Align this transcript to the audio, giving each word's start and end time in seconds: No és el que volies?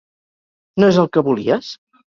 No 0.83 0.91
és 0.95 0.99
el 1.05 1.11
que 1.15 1.27
volies? 1.31 1.73